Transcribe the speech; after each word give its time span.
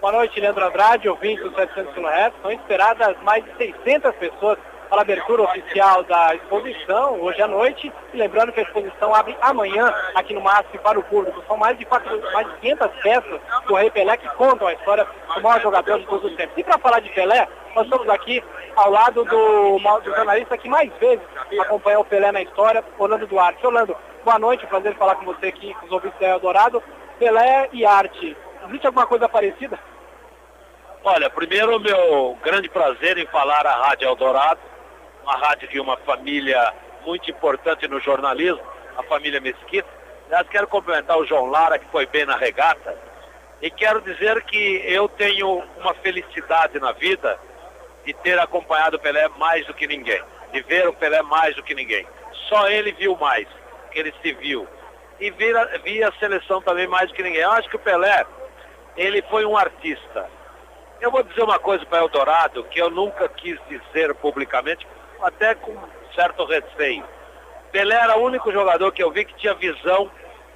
Boa 0.00 0.12
noite, 0.12 0.38
Leandro 0.38 0.64
Andrade, 0.64 1.08
ouvinte 1.08 1.42
do 1.42 1.52
700 1.52 1.92
kHz. 1.92 2.32
São 2.40 2.52
esperadas 2.52 3.20
mais 3.24 3.44
de 3.44 3.52
600 3.56 4.14
pessoas 4.14 4.56
para 4.88 4.98
a 4.98 5.02
abertura 5.02 5.42
oficial 5.42 6.04
da 6.04 6.36
exposição 6.36 7.20
hoje 7.20 7.42
à 7.42 7.48
noite. 7.48 7.92
E 8.14 8.16
lembrando 8.16 8.52
que 8.52 8.60
a 8.60 8.62
exposição 8.62 9.12
abre 9.12 9.36
amanhã 9.40 9.92
aqui 10.14 10.32
no 10.32 10.40
MASP 10.40 10.78
para 10.78 11.00
o 11.00 11.02
público. 11.02 11.42
São 11.48 11.56
mais 11.56 11.76
de, 11.76 11.84
quatro, 11.84 12.16
mais 12.32 12.46
de 12.46 12.58
500 12.58 12.90
peças 13.02 13.40
do 13.66 13.74
Rei 13.74 13.90
Pelé 13.90 14.16
que 14.16 14.28
contam 14.36 14.68
a 14.68 14.72
história 14.72 15.04
do 15.34 15.42
maior 15.42 15.60
jogador 15.60 15.98
de 15.98 16.06
todos 16.06 16.30
os 16.30 16.36
tempos. 16.36 16.56
E 16.56 16.62
para 16.62 16.78
falar 16.78 17.00
de 17.00 17.10
Pelé, 17.10 17.48
nós 17.74 17.84
estamos 17.84 18.08
aqui 18.08 18.40
ao 18.76 18.92
lado 18.92 19.24
do, 19.24 19.78
do 19.80 20.14
jornalista 20.14 20.56
que 20.56 20.68
mais 20.68 20.92
vezes 21.00 21.26
acompanhou 21.58 22.02
o 22.02 22.04
Pelé 22.04 22.30
na 22.30 22.42
história, 22.42 22.84
Orlando 22.96 23.26
Duarte. 23.26 23.66
Orlando, 23.66 23.96
boa 24.24 24.38
noite, 24.38 24.64
prazer 24.68 24.94
falar 24.94 25.16
com 25.16 25.24
você 25.24 25.48
aqui, 25.48 25.74
com 25.74 25.86
os 25.86 25.90
ouvintes 25.90 26.20
da 26.20 26.28
Eldorado. 26.28 26.80
Pelé 27.18 27.68
e 27.72 27.84
arte 27.84 28.36
Existe 28.68 28.86
alguma 28.86 29.06
coisa 29.06 29.26
parecida? 29.28 29.78
Olha, 31.04 31.30
primeiro 31.30 31.78
meu 31.78 32.36
grande 32.42 32.68
prazer 32.68 33.16
em 33.18 33.26
falar 33.26 33.64
à 33.64 33.86
Rádio 33.86 34.08
Eldorado, 34.08 34.60
uma 35.22 35.36
rádio 35.36 35.68
de 35.68 35.78
uma 35.78 35.96
família 35.98 36.74
muito 37.06 37.30
importante 37.30 37.86
no 37.86 38.00
jornalismo, 38.00 38.60
a 38.96 39.02
família 39.04 39.40
Mesquita. 39.40 39.88
Aliás, 40.26 40.48
quero 40.48 40.66
cumprimentar 40.66 41.16
o 41.16 41.24
João 41.24 41.46
Lara, 41.46 41.78
que 41.78 41.88
foi 41.90 42.04
bem 42.06 42.26
na 42.26 42.36
regata, 42.36 42.98
e 43.62 43.70
quero 43.70 44.00
dizer 44.02 44.42
que 44.42 44.82
eu 44.86 45.08
tenho 45.08 45.62
uma 45.78 45.94
felicidade 45.94 46.78
na 46.80 46.92
vida 46.92 47.38
de 48.04 48.12
ter 48.14 48.38
acompanhado 48.38 48.96
o 48.96 49.00
Pelé 49.00 49.28
mais 49.38 49.64
do 49.66 49.74
que 49.74 49.86
ninguém, 49.86 50.22
de 50.52 50.60
ver 50.62 50.88
o 50.88 50.92
Pelé 50.92 51.22
mais 51.22 51.54
do 51.54 51.62
que 51.62 51.74
ninguém. 51.74 52.06
Só 52.48 52.68
ele 52.68 52.92
viu 52.92 53.16
mais, 53.16 53.46
que 53.92 54.00
ele 54.00 54.12
se 54.20 54.32
viu. 54.32 54.66
E 55.20 55.30
vi, 55.30 55.52
vi 55.84 56.02
a 56.02 56.12
seleção 56.18 56.60
também 56.60 56.88
mais 56.88 57.08
do 57.08 57.14
que 57.14 57.22
ninguém. 57.22 57.40
Eu 57.40 57.52
acho 57.52 57.68
que 57.68 57.76
o 57.76 57.80
Pelé 57.80 58.26
ele 58.96 59.22
foi 59.30 59.46
um 59.46 59.56
artista. 59.56 60.37
Eu 61.00 61.12
vou 61.12 61.22
dizer 61.22 61.42
uma 61.44 61.60
coisa 61.60 61.86
para 61.86 61.98
Eldorado 61.98 62.64
que 62.64 62.80
eu 62.80 62.90
nunca 62.90 63.28
quis 63.28 63.56
dizer 63.68 64.12
publicamente, 64.16 64.84
até 65.22 65.54
com 65.54 65.76
certo 66.12 66.44
receio. 66.44 67.04
Pelé 67.70 67.94
era 67.94 68.18
o 68.18 68.24
único 68.24 68.50
jogador 68.50 68.90
que 68.90 69.02
eu 69.02 69.10
vi 69.12 69.24
que 69.24 69.36
tinha 69.36 69.54
visão 69.54 70.10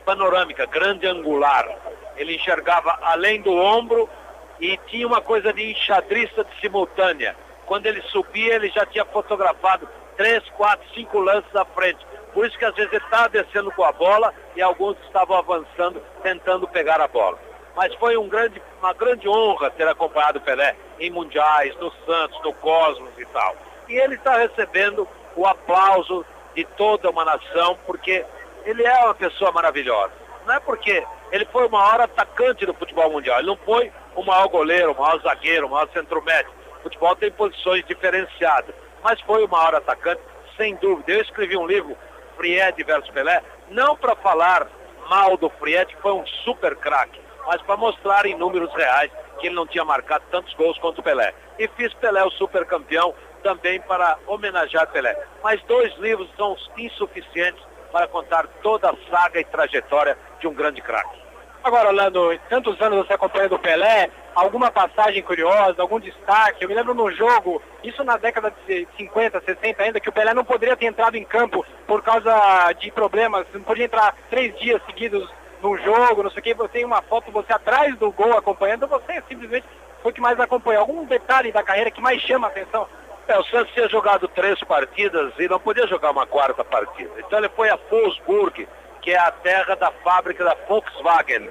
panorâmica, 0.04 0.66
grande 0.66 1.06
angular. 1.06 1.68
Ele 2.16 2.34
enxergava 2.34 2.98
além 3.02 3.40
do 3.40 3.52
ombro 3.52 4.10
e 4.58 4.76
tinha 4.88 5.06
uma 5.06 5.20
coisa 5.20 5.52
de 5.52 5.70
enxadrista 5.70 6.42
de 6.42 6.60
simultânea. 6.60 7.36
Quando 7.64 7.86
ele 7.86 8.02
subia, 8.02 8.56
ele 8.56 8.68
já 8.70 8.84
tinha 8.84 9.04
fotografado 9.04 9.88
três, 10.16 10.42
quatro, 10.56 10.84
cinco 10.92 11.20
lances 11.20 11.54
à 11.54 11.64
frente. 11.64 12.04
Por 12.34 12.44
isso 12.44 12.58
que 12.58 12.64
às 12.64 12.74
vezes 12.74 12.92
ele 12.92 13.04
estava 13.04 13.28
descendo 13.28 13.70
com 13.70 13.84
a 13.84 13.92
bola 13.92 14.34
e 14.56 14.62
alguns 14.62 14.96
estavam 15.04 15.36
avançando, 15.36 16.02
tentando 16.20 16.66
pegar 16.66 17.00
a 17.00 17.06
bola 17.06 17.51
mas 17.74 17.94
foi 17.94 18.16
um 18.16 18.28
grande, 18.28 18.60
uma 18.78 18.92
grande 18.92 19.28
honra 19.28 19.70
ter 19.70 19.86
acompanhado 19.88 20.38
o 20.38 20.42
Pelé 20.42 20.76
em 21.00 21.10
mundiais, 21.10 21.74
no 21.76 21.90
Santos, 22.06 22.40
no 22.42 22.52
Cosmos 22.54 23.12
e 23.18 23.24
tal. 23.26 23.56
E 23.88 23.94
ele 23.94 24.14
está 24.14 24.36
recebendo 24.36 25.08
o 25.36 25.46
aplauso 25.46 26.24
de 26.54 26.64
toda 26.76 27.10
uma 27.10 27.24
nação, 27.24 27.78
porque 27.86 28.24
ele 28.64 28.84
é 28.84 29.04
uma 29.04 29.14
pessoa 29.14 29.50
maravilhosa. 29.52 30.12
Não 30.46 30.54
é 30.54 30.60
porque 30.60 31.04
ele 31.30 31.46
foi 31.46 31.66
o 31.66 31.70
maior 31.70 32.00
atacante 32.00 32.66
do 32.66 32.74
futebol 32.74 33.10
mundial, 33.10 33.38
ele 33.38 33.48
não 33.48 33.56
foi 33.56 33.90
o 34.14 34.22
maior 34.22 34.48
goleiro, 34.48 34.92
o 34.92 35.00
maior 35.00 35.20
zagueiro, 35.20 35.66
o 35.66 35.70
maior 35.70 35.88
centro-médio. 35.92 36.52
O 36.78 36.82
futebol 36.82 37.16
tem 37.16 37.30
posições 37.30 37.84
diferenciadas, 37.86 38.74
mas 39.02 39.20
foi 39.22 39.44
o 39.44 39.48
maior 39.48 39.74
atacante, 39.74 40.20
sem 40.56 40.74
dúvida. 40.76 41.12
Eu 41.12 41.22
escrevi 41.22 41.56
um 41.56 41.66
livro, 41.66 41.96
Fried 42.36 42.82
versus 42.84 43.10
Pelé, 43.10 43.42
não 43.70 43.96
para 43.96 44.14
falar 44.16 44.68
mal 45.12 45.36
do 45.36 45.50
Fried, 45.50 45.94
que 45.94 46.00
foi 46.00 46.12
um 46.12 46.26
super 46.42 46.74
craque, 46.76 47.20
mas 47.46 47.60
para 47.60 47.76
mostrar 47.76 48.24
em 48.24 48.34
números 48.34 48.72
reais 48.72 49.12
que 49.38 49.48
ele 49.48 49.54
não 49.54 49.66
tinha 49.66 49.84
marcado 49.84 50.24
tantos 50.30 50.54
gols 50.54 50.78
quanto 50.78 51.00
o 51.00 51.02
Pelé. 51.02 51.34
E 51.58 51.68
fiz 51.76 51.92
Pelé 51.94 52.24
o 52.24 52.30
super 52.30 52.64
campeão 52.64 53.14
também 53.42 53.78
para 53.82 54.16
homenagear 54.26 54.86
Pelé. 54.90 55.14
Mas 55.42 55.62
dois 55.64 55.94
livros 55.98 56.30
são 56.34 56.56
insuficientes 56.78 57.62
para 57.90 58.08
contar 58.08 58.46
toda 58.62 58.88
a 58.88 58.94
saga 59.10 59.38
e 59.38 59.44
trajetória 59.44 60.16
de 60.40 60.48
um 60.48 60.54
grande 60.54 60.80
craque. 60.80 61.20
Agora, 61.62 61.88
Orlando, 61.88 62.38
tantos 62.48 62.80
anos 62.80 63.06
você 63.06 63.12
acompanhando 63.12 63.56
o 63.56 63.58
Pelé, 63.58 64.10
alguma 64.34 64.70
passagem 64.70 65.22
curiosa, 65.22 65.80
algum 65.80 66.00
destaque? 66.00 66.62
Eu 66.62 66.68
me 66.68 66.74
lembro 66.74 66.94
no 66.94 67.10
jogo, 67.10 67.62
isso 67.82 68.02
na 68.04 68.16
década 68.16 68.52
de 68.66 68.86
50, 68.96 69.40
60 69.40 69.82
ainda, 69.82 70.00
que 70.00 70.08
o 70.08 70.12
Pelé 70.12 70.34
não 70.34 70.44
poderia 70.44 70.76
ter 70.76 70.86
entrado 70.86 71.16
em 71.16 71.24
campo 71.24 71.64
por 71.86 72.02
causa 72.02 72.72
de 72.74 72.90
problemas, 72.90 73.46
não 73.52 73.62
podia 73.62 73.84
entrar 73.84 74.14
três 74.30 74.58
dias 74.58 74.80
seguidos 74.86 75.28
num 75.62 75.76
jogo, 75.78 76.22
não 76.22 76.30
sei 76.30 76.40
o 76.40 76.42
que, 76.42 76.54
você 76.54 76.68
tem 76.68 76.84
uma 76.84 77.02
foto 77.02 77.30
você 77.30 77.52
atrás 77.52 77.96
do 77.96 78.10
gol 78.10 78.36
acompanhando, 78.36 78.86
você 78.88 79.22
simplesmente 79.28 79.66
foi 80.02 80.10
o 80.10 80.14
que 80.14 80.20
mais 80.20 80.38
acompanhou. 80.40 80.80
Algum 80.80 81.04
detalhe 81.04 81.52
da 81.52 81.62
carreira 81.62 81.90
que 81.90 82.00
mais 82.00 82.20
chama 82.22 82.48
a 82.48 82.50
atenção? 82.50 82.88
É, 83.28 83.38
o 83.38 83.44
Santos 83.44 83.72
tinha 83.72 83.88
jogado 83.88 84.26
três 84.28 84.58
partidas 84.64 85.32
e 85.38 85.48
não 85.48 85.60
podia 85.60 85.86
jogar 85.86 86.10
uma 86.10 86.26
quarta 86.26 86.64
partida. 86.64 87.12
Então 87.18 87.38
ele 87.38 87.48
foi 87.50 87.70
a 87.70 87.78
Wolfsburg, 87.88 88.68
que 89.00 89.12
é 89.12 89.18
a 89.18 89.30
terra 89.30 89.76
da 89.76 89.92
fábrica 90.04 90.44
da 90.44 90.56
Volkswagen. 90.68 91.48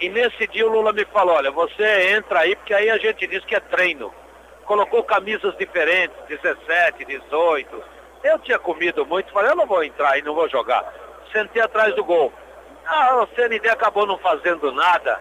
E 0.00 0.08
nesse 0.08 0.46
dia 0.46 0.66
o 0.66 0.70
Lula 0.70 0.94
me 0.94 1.04
falou, 1.04 1.34
olha, 1.34 1.50
você 1.50 2.12
entra 2.12 2.40
aí, 2.40 2.56
porque 2.56 2.72
aí 2.72 2.88
a 2.88 2.96
gente 2.96 3.26
diz 3.26 3.44
que 3.44 3.54
é 3.54 3.60
treino. 3.60 4.12
Colocou 4.64 5.04
camisas 5.04 5.54
diferentes, 5.58 6.16
17, 6.26 7.04
18. 7.04 7.82
Eu 8.24 8.38
tinha 8.38 8.58
comido 8.58 9.04
muito, 9.04 9.30
falei, 9.30 9.50
eu 9.50 9.56
não 9.56 9.66
vou 9.66 9.84
entrar 9.84 10.12
aí, 10.12 10.22
não 10.22 10.34
vou 10.34 10.48
jogar. 10.48 10.90
Sentei 11.32 11.60
atrás 11.60 11.94
do 11.94 12.04
gol. 12.04 12.32
Ah, 12.86 13.22
o 13.22 13.34
CND 13.34 13.68
acabou 13.68 14.06
não 14.06 14.16
fazendo 14.18 14.72
nada, 14.72 15.20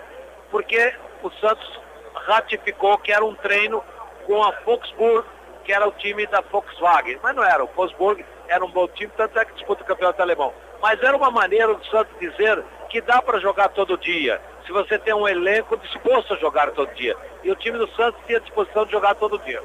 porque 0.50 0.94
o 1.22 1.30
Santos 1.32 1.80
ratificou 2.14 2.98
que 3.00 3.12
era 3.12 3.26
um 3.26 3.36
treino 3.36 3.84
com 4.26 4.42
a 4.42 4.52
Volkswagen, 4.66 5.26
que 5.66 5.74
era 5.74 5.88
o 5.88 5.92
time 5.92 6.26
da 6.28 6.40
Volkswagen. 6.40 7.20
Mas 7.22 7.36
não 7.36 7.44
era, 7.44 7.64
o 7.64 7.68
Volkswagen 7.68 8.26
era 8.48 8.64
um 8.64 8.72
bom 8.72 8.88
time, 8.88 9.12
tanto 9.18 9.38
é 9.40 9.44
que 9.44 9.56
disputa 9.56 9.84
o 9.84 9.86
campeonato 9.86 10.22
alemão. 10.22 10.54
Mas 10.82 11.04
era 11.04 11.18
uma 11.18 11.30
maneira 11.30 11.74
do 11.74 11.86
Santos 11.88 12.18
dizer 12.18 12.64
que 12.90 13.02
dá 13.02 13.22
para 13.22 13.40
jogar 13.40 13.70
todo 13.70 13.98
dia, 13.98 14.42
se 14.70 14.74
você 14.74 15.00
tem 15.00 15.16
um 15.16 15.28
elenco 15.28 15.76
disposto 15.78 16.36
a 16.36 16.38
jogar 16.38 16.70
todo 16.74 16.94
dia. 16.94 17.18
E 17.44 17.50
o 17.50 17.56
time 17.56 17.76
do 17.80 17.90
Santos 17.96 18.22
tinha 18.28 18.40
disposição 18.40 18.86
de 18.86 18.92
jogar 18.92 19.16
todo 19.16 19.40
dia. 19.40 19.60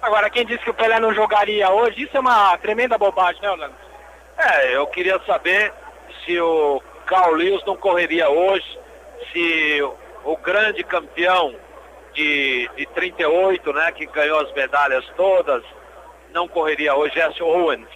Agora, 0.00 0.30
quem 0.30 0.46
disse 0.46 0.62
que 0.62 0.70
o 0.70 0.74
Pelé 0.74 1.00
não 1.00 1.12
jogaria 1.12 1.68
hoje, 1.68 2.04
isso 2.04 2.16
é 2.16 2.20
uma 2.20 2.56
tremenda 2.58 2.96
bobagem, 2.96 3.42
né, 3.42 3.50
Orlando? 3.50 3.74
É, 4.38 4.76
eu 4.76 4.86
queria 4.86 5.20
saber 5.26 5.72
se 6.24 6.40
o 6.40 6.80
Carl 7.06 7.32
Lewis 7.32 7.60
não 7.66 7.76
correria 7.76 8.28
hoje 8.28 8.78
se 9.32 9.82
o 10.24 10.36
grande 10.36 10.84
campeão 10.84 11.52
de, 12.14 12.70
de 12.76 12.86
38, 12.86 13.72
né, 13.72 13.90
que 13.90 14.06
ganhou 14.06 14.38
as 14.38 14.52
medalhas 14.52 15.04
todas, 15.16 15.64
não 16.32 16.46
correria 16.46 16.94
hoje, 16.94 17.14
Jesse 17.14 17.42
Owens. 17.42 17.88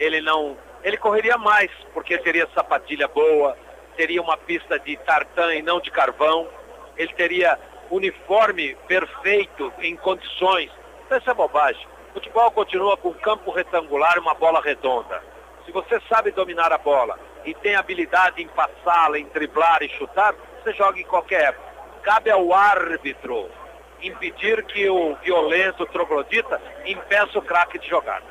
Ele 0.00 0.20
não, 0.20 0.56
ele 0.82 0.96
correria 0.96 1.38
mais, 1.38 1.70
porque 1.94 2.18
teria 2.18 2.48
sapatilha 2.52 3.06
boa, 3.06 3.56
teria 3.96 4.22
uma 4.22 4.36
pista 4.36 4.78
de 4.78 4.96
tartan 4.98 5.54
e 5.54 5.62
não 5.62 5.80
de 5.80 5.90
carvão, 5.90 6.48
ele 6.96 7.12
teria 7.14 7.58
uniforme 7.90 8.74
perfeito 8.86 9.72
em 9.78 9.96
condições. 9.96 10.70
Essa 11.10 11.30
é 11.30 11.34
bobagem. 11.34 11.86
O 12.10 12.14
futebol 12.14 12.50
continua 12.50 12.96
com 12.96 13.12
campo 13.14 13.50
retangular 13.50 14.16
e 14.16 14.20
uma 14.20 14.34
bola 14.34 14.60
redonda. 14.60 15.22
Se 15.64 15.72
você 15.72 16.00
sabe 16.08 16.30
dominar 16.30 16.72
a 16.72 16.78
bola, 16.78 17.18
e 17.46 17.54
tem 17.54 17.76
habilidade 17.76 18.42
em 18.42 18.48
passá-la, 18.48 19.18
em 19.18 19.26
driblar 19.26 19.82
e 19.82 19.88
chutar, 19.90 20.34
você 20.62 20.72
joga 20.74 20.98
em 20.98 21.04
qualquer 21.04 21.50
época. 21.50 21.66
Cabe 22.02 22.30
ao 22.30 22.52
árbitro 22.52 23.48
impedir 24.02 24.64
que 24.64 24.88
o 24.90 25.14
violento 25.22 25.86
troglodita 25.86 26.60
impeça 26.84 27.38
o 27.38 27.42
craque 27.42 27.78
de 27.78 27.88
jogar. 27.88 28.22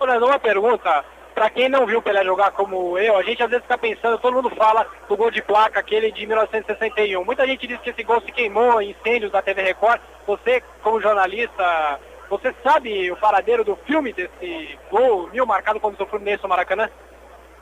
Olha, 0.00 0.18
uma 0.18 0.38
pergunta, 0.38 1.04
para 1.38 1.50
quem 1.50 1.68
não 1.68 1.86
viu 1.86 2.02
Pelé 2.02 2.24
jogar 2.24 2.50
como 2.50 2.98
eu, 2.98 3.16
a 3.16 3.22
gente 3.22 3.40
às 3.40 3.48
vezes 3.48 3.62
fica 3.62 3.78
pensando, 3.78 4.18
todo 4.18 4.34
mundo 4.34 4.50
fala 4.56 4.84
do 5.08 5.16
gol 5.16 5.30
de 5.30 5.40
placa, 5.40 5.78
aquele 5.78 6.10
de 6.10 6.26
1961. 6.26 7.24
Muita 7.24 7.46
gente 7.46 7.64
diz 7.64 7.78
que 7.78 7.90
esse 7.90 8.02
gol 8.02 8.20
se 8.22 8.32
queimou 8.32 8.82
em 8.82 8.90
incêndios 8.90 9.30
da 9.30 9.40
TV 9.40 9.62
Record. 9.62 10.00
Você, 10.26 10.60
como 10.82 11.00
jornalista, 11.00 12.00
você 12.28 12.52
sabe 12.64 13.12
o 13.12 13.16
paradeiro 13.16 13.62
do 13.62 13.76
filme 13.86 14.12
desse 14.12 14.76
gol 14.90 15.28
mil 15.28 15.46
marcado 15.46 15.78
como 15.78 15.96
o 15.96 16.06
Fluminense 16.06 16.42
no 16.42 16.48
Maracanã? 16.48 16.90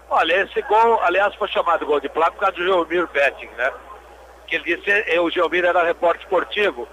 Olha, 0.08 0.44
esse 0.44 0.62
gol, 0.62 0.98
aliás, 1.02 1.34
foi 1.34 1.48
chamado 1.48 1.84
gol 1.84 2.00
de 2.00 2.08
placa 2.08 2.32
por 2.32 2.40
causa 2.40 2.56
do 2.56 2.64
Geomir 2.64 3.06
Betting, 3.08 3.50
né? 3.58 3.72
Que 4.46 4.56
ele 4.56 4.74
disse, 4.74 5.18
o 5.20 5.28
Geomir 5.28 5.66
era 5.66 5.84
repórter 5.84 6.22
esportivo, 6.22 6.88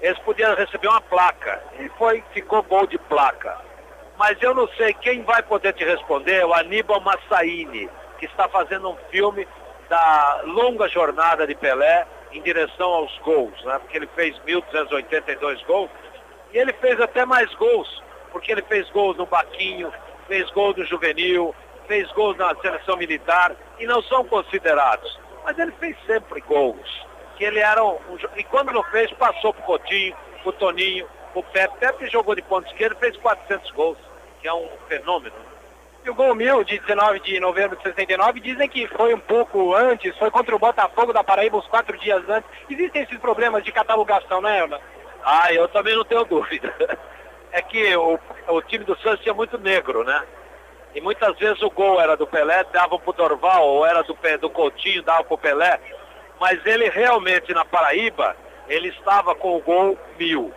eles 0.00 0.18
podiam 0.20 0.54
receber 0.54 0.88
uma 0.88 1.02
placa. 1.02 1.62
E 1.78 1.90
foi, 1.98 2.24
ficou 2.32 2.62
gol 2.62 2.86
de 2.86 2.96
placa. 2.96 3.70
Mas 4.18 4.40
eu 4.42 4.54
não 4.54 4.68
sei 4.76 4.92
quem 4.94 5.22
vai 5.22 5.42
poder 5.42 5.72
te 5.72 5.84
responder, 5.84 6.40
é 6.40 6.46
o 6.46 6.54
Aníbal 6.54 7.00
Massaini, 7.00 7.88
que 8.18 8.26
está 8.26 8.48
fazendo 8.48 8.90
um 8.90 8.96
filme 9.10 9.46
da 9.88 10.42
longa 10.44 10.88
jornada 10.88 11.46
de 11.46 11.54
Pelé 11.54 12.06
em 12.32 12.40
direção 12.40 12.88
aos 12.88 13.18
gols, 13.18 13.62
né? 13.64 13.78
Porque 13.78 13.96
ele 13.96 14.08
fez 14.14 14.38
1.282 14.46 15.64
gols 15.66 15.90
e 16.52 16.58
ele 16.58 16.72
fez 16.74 17.00
até 17.00 17.24
mais 17.24 17.52
gols, 17.54 18.02
porque 18.30 18.52
ele 18.52 18.62
fez 18.62 18.88
gols 18.90 19.16
no 19.16 19.26
Baquinho, 19.26 19.92
fez 20.28 20.50
gol 20.50 20.72
do 20.72 20.84
Juvenil, 20.84 21.54
fez 21.86 22.10
gols 22.12 22.36
na 22.36 22.54
seleção 22.56 22.96
militar 22.96 23.54
e 23.78 23.86
não 23.86 24.02
são 24.02 24.24
considerados. 24.24 25.18
Mas 25.44 25.58
ele 25.58 25.72
fez 25.72 25.96
sempre 26.06 26.40
gols. 26.42 27.06
que 27.36 27.44
ele 27.44 27.58
era 27.58 27.82
um, 27.82 27.96
um 27.96 28.18
e 28.36 28.44
quando 28.44 28.72
não 28.72 28.82
fez, 28.84 29.10
passou 29.12 29.52
pro 29.52 29.62
Coutinho, 29.64 30.16
pro 30.42 30.52
Toninho, 30.52 31.06
pro 31.32 31.42
Pepe. 31.42 31.76
Pepe 31.78 32.06
jogou 32.10 32.34
de 32.34 32.42
ponto 32.42 32.66
esquerdo 32.68 32.96
fez 32.98 33.16
400 33.16 33.70
gols, 33.72 33.98
que 34.40 34.48
é 34.48 34.54
um 34.54 34.68
fenômeno. 34.88 35.34
E 36.04 36.10
o 36.10 36.14
gol 36.14 36.34
mil 36.34 36.64
de 36.64 36.78
19 36.80 37.20
de 37.20 37.38
novembro 37.38 37.76
de 37.76 37.84
69 37.84 38.40
dizem 38.40 38.68
que 38.68 38.88
foi 38.88 39.14
um 39.14 39.20
pouco 39.20 39.74
antes, 39.74 40.16
foi 40.18 40.30
contra 40.32 40.54
o 40.54 40.58
Botafogo 40.58 41.12
da 41.12 41.22
Paraíba 41.22 41.56
uns 41.56 41.66
quatro 41.68 41.96
dias 41.98 42.28
antes. 42.28 42.50
Existem 42.68 43.02
esses 43.02 43.18
problemas 43.18 43.62
de 43.62 43.70
catalogação, 43.70 44.40
né, 44.40 44.58
Elna? 44.58 44.80
Ah, 45.24 45.52
eu 45.52 45.68
também 45.68 45.94
não 45.94 46.04
tenho 46.04 46.24
dúvida. 46.26 46.74
É 47.52 47.62
que 47.62 47.94
o, 47.96 48.18
o 48.48 48.62
time 48.62 48.84
do 48.84 48.98
Santos 48.98 49.20
tinha 49.20 49.34
muito 49.34 49.56
negro, 49.58 50.02
né? 50.02 50.22
E 50.94 51.00
muitas 51.00 51.38
vezes 51.38 51.62
o 51.62 51.70
gol 51.70 52.00
era 52.00 52.16
do 52.16 52.26
Pelé, 52.26 52.64
dava 52.72 52.98
pro 52.98 53.12
Dorval, 53.12 53.66
ou 53.66 53.86
era 53.86 54.02
do, 54.02 54.16
do 54.40 54.50
Coutinho, 54.50 55.02
dava 55.02 55.22
pro 55.22 55.38
Pelé. 55.38 55.78
Mas 56.40 56.64
ele 56.66 56.88
realmente 56.90 57.54
na 57.54 57.64
Paraíba, 57.64 58.36
ele 58.68 58.88
estava 58.88 59.34
com 59.36 59.56
o 59.56 59.60
gol 59.60 59.96
mil. 60.18 60.52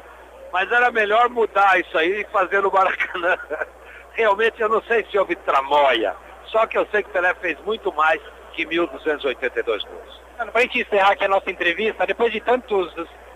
Mas 0.55 0.71
era 0.71 0.89
melhor 0.89 1.27
mudar 1.29 1.77
isso 1.81 1.97
aí 1.97 2.21
e 2.21 2.31
fazer 2.31 2.61
no 2.61 2.71
Maracanã. 2.71 3.37
Realmente 4.13 4.61
eu 4.61 4.69
não 4.69 4.81
sei 4.83 5.05
se 5.11 5.19
houve 5.19 5.35
tramóia. 5.35 6.15
Só 6.45 6.65
que 6.65 6.77
eu 6.77 6.87
sei 6.91 7.03
que 7.03 7.09
o 7.09 7.11
Pelé 7.11 7.33
fez 7.41 7.59
muito 7.65 7.91
mais 7.91 8.21
que 8.53 8.65
1.282 8.65 9.65
gols. 9.65 10.21
Para 10.37 10.49
a 10.53 10.61
gente 10.61 10.79
encerrar 10.79 11.11
aqui 11.11 11.25
a 11.25 11.27
nossa 11.27 11.51
entrevista, 11.51 12.07
depois 12.07 12.31
de 12.31 12.39
tantos, 12.39 12.89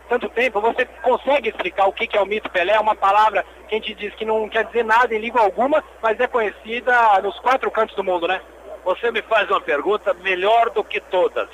tanto 0.07 0.30
tempo, 0.30 0.62
você 0.62 0.86
consegue 1.04 1.50
explicar 1.50 1.88
o 1.88 1.92
que 1.92 2.07
é 2.16 2.21
o 2.21 2.25
mito 2.25 2.50
Pelé? 2.51 2.75
É 2.75 2.80
uma 2.80 2.95
palavra 2.95 3.45
que 3.68 3.75
a 3.75 3.77
gente 3.77 3.94
diz 3.95 4.16
que 4.16 4.24
não 4.24 4.48
quer 4.48 4.63
dizer 4.68 4.86
nada 4.86 5.13
em 5.13 5.19
língua 5.19 5.42
alguma, 5.42 5.83
mas 6.01 6.18
é 6.21 6.25
conhecida 6.25 7.19
nos 7.21 7.38
quatro 7.42 7.69
cantos 7.69 7.98
do 7.98 8.04
mundo, 8.04 8.30
né? 8.30 8.39
Você 8.86 9.12
me 9.12 9.21
faz 9.24 9.50
uma 9.50 9.60
pergunta 9.60 10.13
melhor 10.13 10.69
do 10.69 10.86
que 10.86 11.01
todas. 11.01 11.50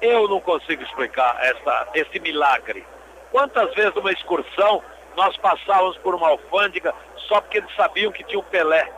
Eu 0.00 0.26
não 0.26 0.40
consigo 0.40 0.82
explicar 0.82 1.36
essa, 1.42 1.88
esse 1.92 2.18
milagre. 2.18 2.82
Quantas 3.30 3.72
vezes 3.74 3.94
numa 3.94 4.12
excursão 4.12 4.82
nós 5.16 5.36
passávamos 5.36 5.96
por 5.98 6.14
uma 6.14 6.28
alfândega 6.28 6.94
só 7.28 7.40
porque 7.40 7.58
eles 7.58 7.74
sabiam 7.76 8.12
que 8.12 8.24
tinha 8.24 8.38
o 8.38 8.44
Pelé. 8.44 8.90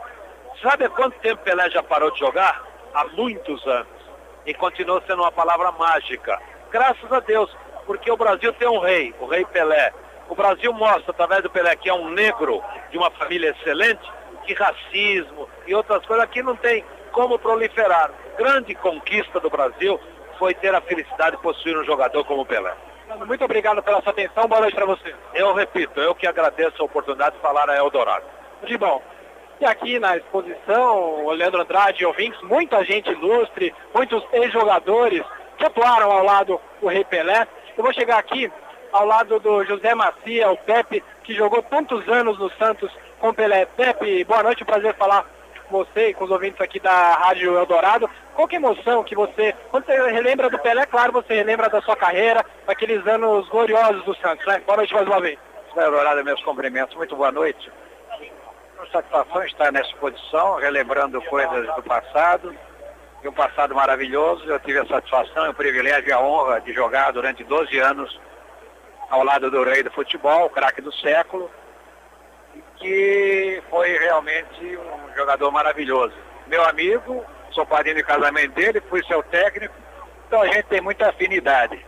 Sabe 0.61 0.85
há 0.85 0.89
quanto 0.89 1.19
tempo 1.19 1.43
Pelé 1.43 1.69
já 1.69 1.83
parou 1.83 2.11
de 2.11 2.19
jogar? 2.19 2.63
Há 2.93 3.05
muitos 3.05 3.65
anos. 3.67 3.87
E 4.45 4.53
continuou 4.53 5.01
sendo 5.05 5.21
uma 5.21 5.31
palavra 5.31 5.71
mágica. 5.71 6.39
Graças 6.71 7.11
a 7.11 7.19
Deus, 7.19 7.55
porque 7.85 8.11
o 8.11 8.17
Brasil 8.17 8.53
tem 8.53 8.67
um 8.67 8.79
rei, 8.79 9.13
o 9.19 9.25
rei 9.25 9.45
Pelé. 9.45 9.93
O 10.29 10.35
Brasil 10.35 10.71
mostra, 10.73 11.11
através 11.11 11.43
do 11.43 11.49
Pelé, 11.49 11.75
que 11.75 11.89
é 11.89 11.93
um 11.93 12.09
negro 12.09 12.63
de 12.91 12.97
uma 12.97 13.11
família 13.11 13.51
excelente, 13.51 14.01
que 14.45 14.53
racismo 14.53 15.47
e 15.67 15.75
outras 15.75 16.05
coisas 16.05 16.25
aqui 16.25 16.41
não 16.41 16.55
tem 16.55 16.83
como 17.11 17.37
proliferar. 17.37 18.11
Grande 18.37 18.73
conquista 18.75 19.39
do 19.39 19.49
Brasil 19.49 19.99
foi 20.39 20.53
ter 20.53 20.73
a 20.73 20.81
felicidade 20.81 21.35
de 21.35 21.41
possuir 21.41 21.77
um 21.77 21.83
jogador 21.83 22.23
como 22.25 22.41
o 22.41 22.45
Pelé. 22.45 22.73
Muito 23.19 23.45
obrigado 23.45 23.81
pela 23.83 24.01
sua 24.01 24.11
atenção. 24.11 24.47
Boa 24.47 24.61
noite 24.61 24.75
para 24.75 24.85
você. 24.85 25.13
Eu 25.35 25.53
repito, 25.53 25.99
eu 25.99 26.15
que 26.15 26.25
agradeço 26.25 26.81
a 26.81 26.85
oportunidade 26.85 27.35
de 27.35 27.41
falar 27.41 27.69
a 27.69 27.77
Eldorado. 27.77 28.25
De 28.63 28.77
bom. 28.77 29.01
E 29.61 29.65
aqui 29.65 29.99
na 29.99 30.17
exposição, 30.17 31.25
o 31.25 31.31
Leandro 31.31 31.61
Andrade 31.61 32.01
e 32.01 32.05
ouvintes, 32.05 32.41
muita 32.41 32.83
gente 32.83 33.11
ilustre, 33.11 33.73
muitos 33.93 34.23
ex-jogadores 34.33 35.23
que 35.57 35.65
atuaram 35.65 36.11
ao 36.11 36.23
lado 36.23 36.59
do 36.81 36.87
Rei 36.87 37.05
Pelé. 37.05 37.47
Eu 37.77 37.83
vou 37.83 37.93
chegar 37.93 38.17
aqui 38.17 38.51
ao 38.91 39.05
lado 39.05 39.39
do 39.39 39.63
José 39.63 39.93
Macia, 39.93 40.51
o 40.51 40.57
Pepe, 40.57 41.03
que 41.23 41.35
jogou 41.35 41.61
tantos 41.61 42.07
anos 42.09 42.37
no 42.39 42.49
Santos 42.53 42.91
com 43.19 43.33
Pelé. 43.33 43.65
Pepe, 43.65 44.23
boa 44.23 44.43
noite, 44.43 44.65
prazer 44.65 44.95
falar 44.95 45.25
com 45.67 45.77
você 45.77 46.09
e 46.09 46.13
com 46.13 46.25
os 46.25 46.31
ouvintes 46.31 46.59
aqui 46.59 46.79
da 46.79 47.13
Rádio 47.13 47.57
Eldorado. 47.57 48.09
Qual 48.35 48.47
é 48.49 48.55
a 48.55 48.57
emoção 48.57 49.03
que 49.03 49.15
você, 49.15 49.53
quando 49.69 49.85
você 49.85 50.11
relembra 50.11 50.49
do 50.49 50.59
Pelé, 50.59 50.85
claro, 50.85 51.11
você 51.13 51.35
relembra 51.35 51.69
da 51.69 51.81
sua 51.81 51.95
carreira, 51.95 52.43
daqueles 52.65 53.05
anos 53.05 53.47
gloriosos 53.49 54.03
do 54.05 54.15
Santos, 54.15 54.45
né? 54.45 54.59
Boa 54.65 54.77
noite 54.77 54.93
mais 54.93 55.07
uma 55.07 55.21
vez. 55.21 55.37
Eldorado, 55.75 56.23
meus 56.23 56.41
cumprimentos, 56.43 56.95
muito 56.95 57.15
boa 57.15 57.31
noite. 57.31 57.71
Uma 58.75 58.87
satisfação 58.87 59.43
estar 59.43 59.71
nessa 59.71 59.89
exposição, 59.89 60.55
relembrando 60.55 61.21
coisas 61.23 61.65
do 61.75 61.83
passado, 61.83 62.55
e 63.23 63.27
um 63.27 63.33
passado 63.33 63.73
maravilhoso. 63.73 64.45
Eu 64.45 64.59
tive 64.59 64.79
a 64.79 64.85
satisfação, 64.85 65.49
o 65.49 65.53
privilégio 65.53 66.09
e 66.09 66.13
a 66.13 66.19
honra 66.19 66.59
de 66.61 66.73
jogar 66.73 67.11
durante 67.11 67.43
12 67.43 67.77
anos 67.79 68.19
ao 69.09 69.23
lado 69.23 69.49
do 69.49 69.63
rei 69.63 69.83
do 69.83 69.91
futebol, 69.91 70.45
o 70.45 70.49
craque 70.49 70.81
do 70.81 70.91
século, 70.93 71.49
que 72.77 73.61
foi 73.69 73.97
realmente 73.97 74.77
um 74.77 75.15
jogador 75.15 75.51
maravilhoso. 75.51 76.15
Meu 76.47 76.63
amigo, 76.65 77.23
sou 77.53 77.65
padrinho 77.65 77.95
de 77.95 78.03
casamento 78.03 78.53
dele, 78.53 78.81
fui 78.89 79.03
seu 79.05 79.21
técnico, 79.23 79.73
então 80.27 80.41
a 80.41 80.47
gente 80.47 80.65
tem 80.65 80.81
muita 80.81 81.09
afinidade. 81.09 81.83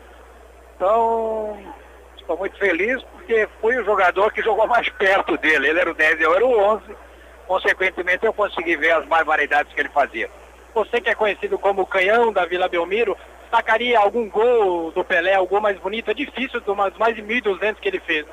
Então, 0.75 1.57
estou 2.17 2.37
muito 2.37 2.57
feliz 2.57 3.01
porque 3.03 3.47
fui 3.61 3.77
o 3.77 3.85
jogador 3.85 4.31
que 4.31 4.41
jogou 4.41 4.67
mais 4.67 4.89
perto 4.89 5.37
dele. 5.37 5.69
Ele 5.69 5.79
era 5.79 5.91
o 5.91 5.93
10 5.93 6.19
e 6.19 6.23
eu 6.23 6.35
era 6.35 6.45
o 6.45 6.59
11. 6.59 6.83
Consequentemente, 7.47 8.25
eu 8.25 8.33
consegui 8.33 8.75
ver 8.75 8.91
as 8.91 9.05
barbaridades 9.05 9.73
que 9.73 9.79
ele 9.79 9.89
fazia. 9.89 10.29
Você 10.73 10.99
que 10.99 11.09
é 11.09 11.15
conhecido 11.15 11.57
como 11.57 11.83
o 11.83 11.87
canhão 11.87 12.33
da 12.33 12.45
Vila 12.45 12.67
Belmiro, 12.67 13.17
destacaria 13.43 13.97
algum 13.97 14.29
gol 14.29 14.91
do 14.91 15.03
Pelé, 15.03 15.37
gol 15.45 15.61
mais 15.61 15.77
bonito? 15.79 16.11
É 16.11 16.13
difícil, 16.13 16.59
dos 16.59 16.97
mais 16.97 17.15
de 17.15 17.23
1.200 17.23 17.75
que 17.75 17.87
ele 17.87 17.99
fez. 17.99 18.25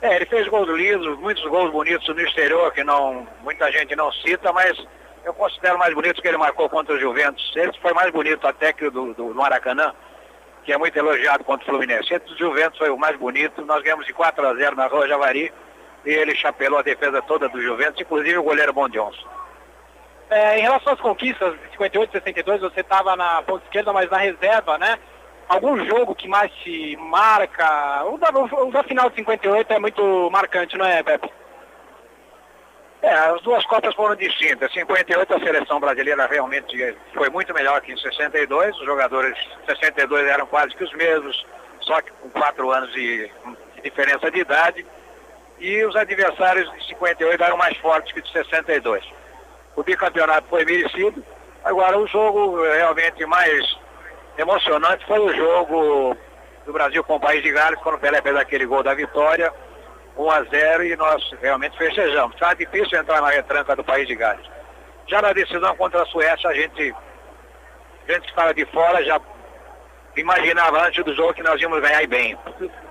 É, 0.00 0.16
ele 0.16 0.26
fez 0.26 0.46
gols 0.48 0.68
lisos, 0.68 1.18
muitos 1.18 1.44
gols 1.46 1.70
bonitos 1.70 2.06
no 2.08 2.20
exterior 2.20 2.72
que 2.72 2.84
não, 2.84 3.26
muita 3.42 3.70
gente 3.72 3.94
não 3.96 4.10
cita, 4.12 4.52
mas 4.52 4.76
eu 5.26 5.34
considero 5.34 5.76
mais 5.76 5.92
bonito 5.92 6.22
que 6.22 6.28
ele 6.28 6.36
marcou 6.36 6.70
contra 6.70 6.94
o 6.94 7.00
Juventus. 7.00 7.52
Esse 7.56 7.78
foi 7.80 7.92
mais 7.92 8.12
bonito 8.12 8.46
até 8.46 8.72
que 8.72 8.86
o 8.86 8.90
do, 8.92 9.12
do 9.12 9.34
Maracanã, 9.34 9.92
que 10.62 10.72
é 10.72 10.78
muito 10.78 10.96
elogiado 10.96 11.42
contra 11.42 11.64
o 11.64 11.68
Fluminense. 11.68 12.16
Do 12.16 12.38
Juventus 12.38 12.78
foi 12.78 12.90
o 12.90 12.96
mais 12.96 13.16
bonito. 13.18 13.64
Nós 13.64 13.82
ganhamos 13.82 14.06
de 14.06 14.12
4 14.12 14.46
a 14.46 14.54
0 14.54 14.76
na 14.76 14.86
Rua 14.86 15.08
Javari 15.08 15.52
e 16.04 16.10
ele 16.10 16.32
chapelou 16.36 16.78
a 16.78 16.82
defesa 16.82 17.20
toda 17.22 17.48
do 17.48 17.60
Juventus, 17.60 18.00
inclusive 18.00 18.38
o 18.38 18.44
goleiro 18.44 18.72
Bom 18.72 18.88
Johnson. 18.88 19.26
É, 20.30 20.60
em 20.60 20.62
relação 20.62 20.92
às 20.92 21.00
conquistas 21.00 21.54
de 21.54 21.70
58 21.72 22.08
e 22.08 22.12
62, 22.12 22.60
você 22.60 22.80
estava 22.80 23.16
na 23.16 23.42
ponta 23.42 23.64
esquerda, 23.64 23.92
mas 23.92 24.08
na 24.08 24.18
reserva, 24.18 24.78
né? 24.78 24.96
algum 25.48 25.84
jogo 25.86 26.14
que 26.14 26.28
mais 26.28 26.52
te 26.52 26.96
marca? 26.96 28.04
O 28.04 28.16
da, 28.16 28.30
o 28.30 28.70
da 28.70 28.84
final 28.84 29.10
de 29.10 29.16
58 29.16 29.72
é 29.72 29.78
muito 29.78 30.30
marcante, 30.30 30.78
não 30.78 30.86
é, 30.86 31.02
Pepe? 31.02 31.30
É, 33.02 33.12
as 33.12 33.42
duas 33.42 33.64
Copas 33.66 33.94
foram 33.94 34.16
distintas. 34.16 34.72
58 34.72 35.34
a 35.34 35.38
seleção 35.38 35.78
brasileira 35.78 36.26
realmente 36.26 36.96
foi 37.14 37.28
muito 37.30 37.52
melhor 37.54 37.80
que 37.80 37.92
em 37.92 37.96
62. 37.96 38.76
Os 38.78 38.84
jogadores 38.84 39.36
62 39.66 40.26
eram 40.26 40.46
quase 40.46 40.74
que 40.74 40.84
os 40.84 40.92
mesmos, 40.94 41.46
só 41.80 42.00
que 42.00 42.10
com 42.12 42.30
quatro 42.30 42.70
anos 42.70 42.92
de, 42.92 43.30
de 43.76 43.82
diferença 43.82 44.30
de 44.30 44.40
idade. 44.40 44.86
E 45.58 45.84
os 45.84 45.94
adversários 45.96 46.70
de 46.72 46.88
58 46.88 47.42
eram 47.42 47.56
mais 47.56 47.76
fortes 47.78 48.12
que 48.12 48.22
de 48.22 48.32
62. 48.32 49.04
O 49.74 49.82
bicampeonato 49.82 50.48
foi 50.48 50.64
merecido. 50.64 51.24
Agora 51.64 51.98
o 51.98 52.06
jogo 52.06 52.62
realmente 52.62 53.24
mais 53.26 53.76
emocionante 54.38 55.04
foi 55.06 55.18
o 55.18 55.34
jogo 55.34 56.16
do 56.64 56.72
Brasil 56.72 57.02
com 57.04 57.16
o 57.16 57.20
País 57.20 57.42
de 57.42 57.52
Gales, 57.52 57.78
quando 57.80 57.96
o 57.96 57.98
Pelé 57.98 58.20
fez 58.20 58.36
aquele 58.36 58.66
gol 58.66 58.82
da 58.82 58.92
vitória, 58.92 59.52
1 60.16 60.30
a 60.30 60.42
0 60.44 60.84
e 60.84 60.96
nós 60.96 61.22
realmente 61.40 61.76
festejamos. 61.76 62.34
Estava 62.34 62.54
difícil 62.54 62.98
entrar 62.98 63.20
na 63.20 63.30
retranca 63.30 63.76
do 63.76 63.84
País 63.84 64.06
de 64.08 64.14
Gales. 64.14 64.46
Já 65.06 65.22
na 65.22 65.32
decisão 65.32 65.76
contra 65.76 66.02
a 66.02 66.06
Suécia, 66.06 66.50
a 66.50 66.54
gente, 66.54 66.94
a 68.08 68.12
gente 68.12 68.22
que 68.22 68.30
estava 68.30 68.54
de 68.54 68.64
fora 68.66 69.04
já 69.04 69.20
imaginava 70.16 70.86
antes 70.86 71.04
do 71.04 71.14
jogo 71.14 71.34
que 71.34 71.42
nós 71.42 71.60
íamos 71.60 71.80
ganhar 71.80 72.02
e 72.02 72.06
bem. 72.06 72.36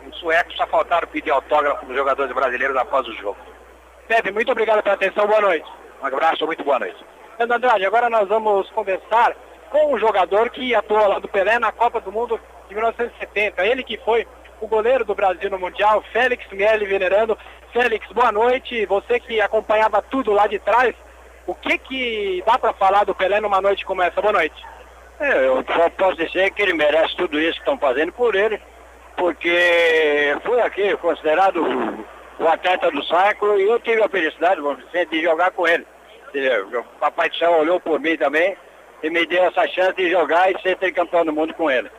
Os 0.07 0.17
suecos 0.19 0.55
só 0.55 0.67
faltaram 0.67 1.07
pedir 1.07 1.31
autógrafo 1.31 1.85
dos 1.85 1.95
jogadores 1.95 2.33
brasileiros 2.33 2.77
após 2.77 3.07
o 3.07 3.13
jogo. 3.13 3.37
Pepe, 4.07 4.31
muito 4.31 4.51
obrigado 4.51 4.83
pela 4.83 4.95
atenção, 4.95 5.25
boa 5.27 5.41
noite. 5.41 5.67
Um 6.01 6.05
abraço, 6.05 6.45
muito 6.45 6.63
boa 6.63 6.79
noite. 6.79 7.03
Andrade, 7.39 7.85
agora 7.85 8.09
nós 8.09 8.27
vamos 8.27 8.69
conversar 8.71 9.35
com 9.71 9.93
um 9.93 9.99
jogador 9.99 10.49
que 10.51 10.73
atuou 10.75 11.07
lá 11.07 11.19
do 11.19 11.27
Pelé 11.27 11.59
na 11.59 11.71
Copa 11.71 11.99
do 11.99 12.11
Mundo 12.11 12.39
de 12.69 12.75
1970. 12.75 13.65
Ele 13.65 13.83
que 13.83 13.97
foi 13.97 14.25
o 14.61 14.67
goleiro 14.67 15.05
do 15.05 15.15
Brasil 15.15 15.49
no 15.49 15.59
Mundial, 15.59 16.03
Félix 16.11 16.45
Miele 16.51 16.85
venerando. 16.85 17.37
Félix, 17.73 18.07
boa 18.11 18.31
noite. 18.31 18.85
Você 18.85 19.19
que 19.19 19.41
acompanhava 19.41 20.01
tudo 20.01 20.31
lá 20.31 20.47
de 20.47 20.59
trás, 20.59 20.95
o 21.45 21.53
que 21.53 21.77
que 21.77 22.43
dá 22.45 22.57
para 22.57 22.73
falar 22.73 23.03
do 23.03 23.15
Pelé 23.15 23.39
numa 23.39 23.61
noite 23.61 23.85
como 23.85 24.01
essa? 24.01 24.21
Boa 24.21 24.33
noite. 24.33 24.55
É, 25.19 25.47
eu 25.47 25.63
só 25.65 25.89
posso 25.91 26.17
dizer 26.17 26.51
que 26.51 26.61
ele 26.61 26.73
merece 26.73 27.15
tudo 27.15 27.39
isso 27.39 27.53
que 27.53 27.59
estão 27.59 27.77
fazendo 27.77 28.11
por 28.11 28.35
ele, 28.35 28.59
porque 29.15 30.35
foi 30.43 30.61
aqui 30.61 30.95
considerado 30.97 31.63
o 32.37 32.47
atleta 32.47 32.91
do 32.91 33.03
século 33.03 33.59
e 33.59 33.63
eu 33.63 33.79
tive 33.79 34.03
a 34.03 34.09
felicidade, 34.09 34.61
dizer, 34.87 35.05
de 35.07 35.21
jogar 35.21 35.51
com 35.51 35.67
ele. 35.67 35.85
O 36.73 36.99
Papai 36.99 37.29
do 37.29 37.35
Céu 37.37 37.51
olhou 37.59 37.79
por 37.79 37.99
mim 37.99 38.17
também 38.17 38.57
e 39.01 39.09
me 39.09 39.25
deu 39.25 39.45
essa 39.45 39.65
chance 39.67 39.93
de 39.93 40.09
jogar 40.09 40.51
e 40.51 40.61
ser 40.61 40.75
campeão 40.91 41.23
do 41.23 41.31
mundo 41.31 41.53
com 41.53 41.71
ele. 41.71 41.89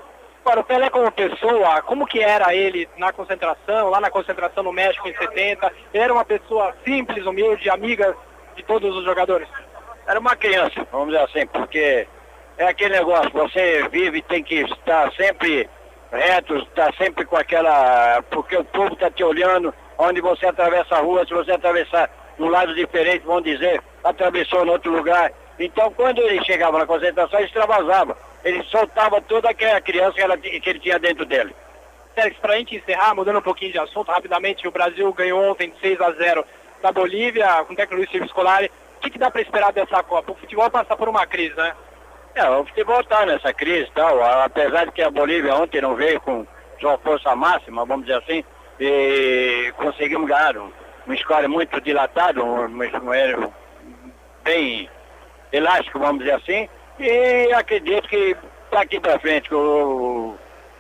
Agora, 0.47 0.61
o 0.61 0.65
Pelé 0.65 0.89
como 0.91 1.11
pessoa, 1.11 1.83
como 1.83 2.07
que 2.07 2.21
era 2.21 2.55
ele 2.55 2.89
na 2.97 3.13
concentração, 3.13 3.91
lá 3.91 4.01
na 4.01 4.13
concentração 4.13 4.63
no 4.63 4.73
México 4.73 5.09
em 5.09 5.17
70? 5.17 5.73
Ele 5.93 6.05
era 6.05 6.13
uma 6.13 6.25
pessoa 6.25 6.73
simples, 6.85 7.27
humilde, 7.27 7.69
amiga 7.69 8.17
de 8.55 8.63
todos 8.63 8.97
os 8.97 9.05
jogadores? 9.05 9.49
Era 10.07 10.21
uma 10.21 10.37
criança, 10.37 10.87
vamos 10.93 11.09
dizer 11.09 11.25
assim, 11.25 11.47
porque 11.49 12.07
é 12.59 12.65
aquele 12.65 12.97
negócio, 12.97 13.29
você 13.33 13.89
vive 13.89 14.19
e 14.19 14.23
tem 14.23 14.45
que 14.45 14.61
estar 14.61 15.13
sempre 15.15 15.69
retos, 16.13 16.63
está 16.63 16.93
sempre 16.93 17.25
com 17.25 17.37
aquela. 17.37 18.23
Porque 18.31 18.57
o 18.57 18.65
povo 18.67 18.93
está 18.93 19.11
te 19.11 19.25
olhando, 19.25 19.75
onde 19.99 20.21
você 20.21 20.47
atravessa 20.47 20.95
a 20.95 21.01
rua, 21.01 21.27
se 21.27 21.35
você 21.35 21.51
atravessar 21.51 22.09
um 22.39 22.47
lado 22.49 22.73
diferente, 22.73 23.27
vão 23.27 23.41
dizer, 23.41 23.83
atravessou 24.05 24.65
em 24.65 24.71
outro 24.71 24.93
lugar. 24.93 25.33
Então, 25.59 25.91
quando 25.91 26.21
ele 26.21 26.45
chegava 26.45 26.79
na 26.79 26.87
concentração, 26.87 27.41
ele 27.41 27.49
extravasava. 27.49 28.17
Ele 28.47 28.63
soltava 28.71 29.21
toda 29.21 29.51
aquela 29.51 29.81
criança 29.81 30.13
que, 30.13 30.21
ela, 30.23 30.39
que 30.39 30.71
ele 30.71 30.79
tinha 30.79 31.01
dentro 31.01 31.27
dele. 31.27 31.53
Félix, 32.15 32.39
para 32.39 32.55
a 32.55 32.57
gente 32.57 32.77
encerrar, 32.77 33.13
mudando 33.13 33.41
um 33.41 33.43
pouquinho 33.43 33.73
de 33.73 33.79
assunto 33.81 34.09
rapidamente, 34.09 34.69
o 34.69 34.71
Brasil 34.71 35.13
ganhou 35.13 35.51
ontem 35.51 35.75
6 35.81 36.01
a 36.01 36.13
0 36.13 36.45
da 36.81 36.93
Bolívia, 36.93 37.65
com 37.65 37.73
o 37.73 37.77
técnico 37.77 37.97
Luiz 37.97 38.25
Escolar. 38.25 38.63
O 38.63 39.01
que, 39.01 39.11
que 39.11 39.19
dá 39.19 39.33
para 39.33 39.43
esperar 39.43 39.73
dessa 39.73 40.01
Copa? 40.05 40.31
O 40.31 40.37
futebol 40.37 40.71
passa 40.71 40.97
por 40.97 41.09
uma 41.09 41.27
crise, 41.27 41.57
né? 41.57 41.75
É, 42.37 42.49
o 42.49 42.65
futebol 42.67 43.01
está 43.01 43.27
nessa 43.27 43.53
crise 43.53 43.91
tal, 43.93 44.23
apesar 44.23 44.87
de 44.87 44.93
que 44.93 45.03
a 45.03 45.11
Bolívia 45.11 45.57
ontem 45.57 45.81
não 45.81 45.97
veio 45.97 46.21
com 46.21 46.47
sua 46.81 46.97
força 46.99 47.35
máxima, 47.35 47.85
vamos 47.85 48.07
dizer 48.07 48.19
assim, 48.19 48.45
e 48.79 49.75
conseguimos 49.77 50.29
ganhar 50.29 50.57
um, 50.57 50.71
um 51.09 51.17
score 51.17 51.49
muito 51.49 51.81
dilatado, 51.81 52.45
um, 52.45 52.67
um, 52.67 53.53
bem 54.45 54.89
elástico, 55.51 55.99
vamos 55.99 56.21
dizer 56.21 56.35
assim, 56.37 56.69
e 56.99 57.53
acredito 57.53 58.09
que 58.09 58.37
daqui 58.71 59.01
para 59.01 59.19
frente 59.19 59.53
o, 59.55 60.35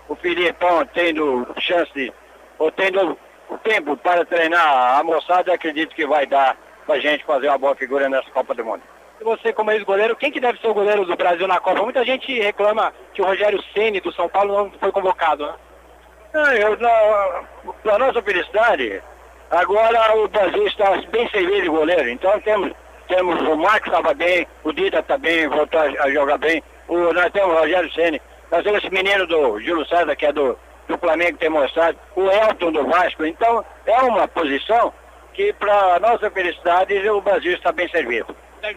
o 0.08 0.14
Filipão 0.16 0.85
tendo 0.94 1.46
chance, 1.58 2.12
ou 2.58 2.70
tendo 2.73 3.18
tempo 3.62 3.96
para 3.96 4.25
treinar 4.25 4.99
a 4.99 5.02
moçada, 5.02 5.52
acredito 5.52 5.94
que 5.94 6.06
vai 6.06 6.26
dar 6.26 6.56
para 6.87 6.96
a 6.96 7.00
gente 7.00 7.25
fazer 7.25 7.49
uma 7.49 7.58
boa 7.58 7.75
figura 7.75 8.08
nessa 8.08 8.30
Copa 8.30 8.54
do 8.54 8.64
Mundo. 8.64 8.82
E 9.20 9.25
você, 9.25 9.52
como 9.52 9.70
ex-goleiro, 9.70 10.16
quem 10.16 10.30
que 10.30 10.40
deve 10.40 10.61
ser 10.61 10.68
o 10.68 10.75
goleiro 10.75 11.04
do 11.04 11.16
Brasil 11.16 11.49
na 11.49 11.58
Copa? 11.58 11.82
Muita 11.82 12.04
gente 12.04 12.38
reclama 12.40 12.92
que 13.14 13.23
o 13.23 13.25
Rogério 13.25 13.62
Ceni 13.73 14.00
do 14.00 14.12
São 14.12 14.28
Paulo 14.28 14.54
não 14.56 14.70
foi 14.78 14.92
convocado, 14.92 15.46
né? 15.46 15.54
Não, 16.35 16.52
eu, 16.52 16.76
não, 16.76 17.75
para 17.82 17.99
nossa 17.99 18.20
felicidade, 18.20 19.02
agora 19.50 20.16
o 20.18 20.28
Brasil 20.28 20.66
está 20.66 20.96
bem 21.11 21.28
servido 21.30 21.62
de 21.62 21.68
goleiro. 21.68 22.11
Então 22.11 22.38
temos, 22.40 22.73
temos 23.07 23.41
o 23.43 23.57
Marcos 23.57 23.89
estava 23.89 24.15
bem, 24.15 24.47
o 24.65 24.73
Dida 24.73 25.01
está 25.01 25.17
bem, 25.19 25.49
voltou 25.49 25.81
a, 25.81 26.11
jogar 26.11 26.39
bem. 26.39 26.63
O, 26.89 27.13
nós 27.13 27.33
temos 27.33 27.55
o 27.55 27.61
Rogério 27.61 27.93
Ceni, 27.93 28.21
nós 28.51 28.63
temos 28.63 28.83
esse 28.83 28.93
menino 28.93 29.27
do 29.27 29.61
Júlio 29.61 29.87
César, 29.87 30.15
que 30.15 30.27
é 30.27 30.33
do, 30.33 30.59
do 30.89 30.99
Flamengo, 30.99 31.33
que 31.33 31.39
tem 31.39 31.51
mostrado, 31.51 31.99
o 32.15 32.29
Elton 32.31 32.73
do 32.73 32.87
Vasco. 32.87 33.25
Então 33.25 33.65
é 33.87 33.99
uma 34.03 34.29
posição 34.29 34.93
que, 35.35 35.53
para 35.53 35.99
nossa 36.01 36.31
felicidade, 36.31 37.09
o 37.09 37.21
Brasil 37.21 37.53
está 37.53 37.73
bem 37.73 37.89
servido. 37.89 38.35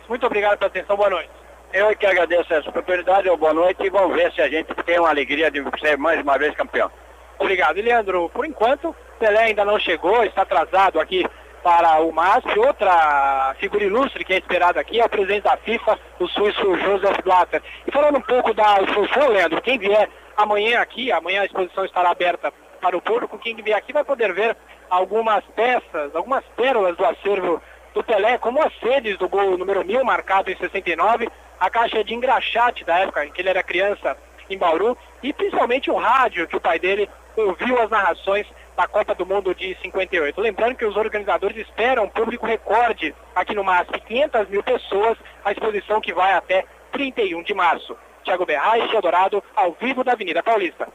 Muito 0.08 0.26
obrigado 0.26 0.58
pela 0.58 0.70
atenção, 0.70 0.96
boa 0.96 1.10
noite. 1.10 1.30
Eu 1.72 1.96
que 1.96 2.06
agradeço 2.06 2.54
essa 2.54 2.70
oportunidade, 2.70 3.30
boa 3.38 3.54
noite 3.54 3.84
e 3.84 3.90
vamos 3.90 4.16
ver 4.16 4.32
se 4.34 4.42
a 4.42 4.50
gente 4.50 4.74
tem 4.84 5.00
uma 5.00 5.10
alegria 5.10 5.52
de 5.52 5.64
ser 5.80 5.98
mais 5.98 6.20
uma 6.22 6.38
vez 6.38 6.56
campeão. 6.56 6.92
Obrigado. 7.38 7.78
E 7.78 7.82
Leandro, 7.82 8.30
por 8.30 8.46
enquanto, 8.46 8.96
Pelé 9.20 9.46
ainda 9.46 9.64
não 9.64 9.80
chegou, 9.80 10.24
está 10.24 10.42
atrasado 10.42 11.00
aqui 11.00 11.26
para 11.63 12.01
o 12.01 12.12
MASP. 12.12 12.58
Outra 12.60 13.56
figura 13.60 13.84
ilustre 13.84 14.24
que 14.24 14.34
é 14.34 14.38
esperada 14.38 14.80
aqui 14.80 15.00
é 15.00 15.06
o 15.06 15.10
presidente 15.10 15.44
da 15.44 15.58
FIFA, 15.58 16.00
o 16.20 16.28
suíço 16.28 16.75
Joseph 16.78 17.22
Blatter. 17.24 17.62
E 17.88 17.92
falando 17.92 18.18
um 18.18 18.22
pouco 18.22 18.54
da 18.54 18.82
exposição, 18.82 19.30
Leandro, 19.30 19.62
quem 19.62 19.78
vier 19.78 20.10
amanhã 20.38 20.80
aqui, 20.80 21.12
amanhã 21.12 21.42
a 21.42 21.46
exposição 21.46 21.86
estará 21.86 22.10
aberta 22.10 22.54
para 22.82 22.98
o 22.98 23.01
público, 23.01 23.38
quem 23.38 23.56
vier 23.56 23.78
aqui 23.78 23.92
vai 23.92 24.04
poder 24.04 24.34
ver 24.34 24.56
algumas 24.89 25.44
peças, 25.56 26.16
algumas 26.16 26.44
pérolas 26.56 26.96
do 26.96 27.06
acervo 27.06 27.62
do 27.94 28.04
Pelé, 28.04 28.38
como 28.38 28.62
as 28.62 28.74
sedes 28.80 29.18
do 29.18 29.28
gol 29.28 29.58
número 29.58 29.84
1000, 29.84 30.04
marcado 30.04 30.50
em 30.50 30.58
69, 30.58 31.30
a 31.60 31.70
caixa 31.70 32.04
de 32.04 32.13
engraxate 32.13 32.86
da 32.86 33.00
época 33.00 33.25
em 33.25 33.32
que 33.32 33.42
ele 33.42 33.50
era 33.50 33.63
criança 33.63 34.18
em 34.50 34.58
Bauru, 34.58 34.98
e 35.22 35.34
principalmente 35.34 35.92
o 35.92 35.96
rádio 35.96 36.48
que 36.48 36.56
o 36.56 36.62
pai 36.62 36.80
dele 36.80 37.10
ouviu 37.36 37.80
as 37.82 37.89
narrações 37.89 38.48
da 38.80 38.88
Copa 38.88 39.14
do 39.14 39.26
Mundo 39.26 39.54
de 39.54 39.78
58. 39.82 40.40
Lembrando 40.40 40.76
que 40.76 40.86
os 40.86 40.96
organizadores 40.96 41.58
esperam 41.58 42.06
um 42.06 42.10
público 42.10 42.46
recorde 42.46 43.14
aqui 43.36 43.54
no 43.54 43.62
MASP, 43.62 44.00
500 44.08 44.48
mil 44.48 44.64
pessoas, 44.64 45.18
a 45.44 45.52
exposição 45.52 46.00
que 46.00 46.14
vai 46.14 46.32
até 46.32 46.64
31 46.94 47.44
de 47.44 47.54
março. 47.54 47.94
Tiago 48.24 48.46
Berrais, 48.46 48.90
Eldorado, 48.94 49.44
ao 49.54 49.76
vivo 49.82 50.02
da 50.02 50.14
Avenida 50.14 50.42
Paulista. 50.42 50.88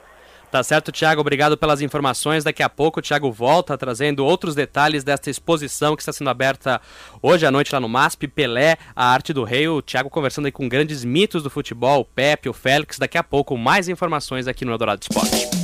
Tá 0.50 0.62
certo, 0.62 0.90
Tiago. 0.90 1.20
Obrigado 1.20 1.58
pelas 1.58 1.82
informações. 1.82 2.42
Daqui 2.42 2.62
a 2.62 2.70
pouco 2.70 3.00
o 3.00 3.02
Tiago 3.02 3.30
volta 3.30 3.76
trazendo 3.76 4.24
outros 4.24 4.54
detalhes 4.54 5.04
desta 5.04 5.28
exposição 5.28 5.94
que 5.94 6.00
está 6.00 6.12
sendo 6.12 6.30
aberta 6.30 6.80
hoje 7.20 7.44
à 7.44 7.50
noite 7.50 7.74
lá 7.74 7.80
no 7.80 7.88
MASP, 7.88 8.28
Pelé, 8.28 8.78
a 8.96 9.12
arte 9.12 9.34
do 9.34 9.44
rei. 9.44 9.68
O 9.68 9.82
Tiago 9.82 10.08
conversando 10.08 10.46
aí 10.46 10.52
com 10.52 10.66
grandes 10.70 11.04
mitos 11.04 11.42
do 11.42 11.50
futebol, 11.50 12.00
o 12.00 12.04
Pepe, 12.04 12.48
o 12.48 12.54
Félix. 12.54 12.98
Daqui 12.98 13.18
a 13.18 13.22
pouco 13.22 13.58
mais 13.58 13.90
informações 13.90 14.48
aqui 14.48 14.64
no 14.64 14.72
Eldorado 14.72 15.02
Esporte. 15.02 15.63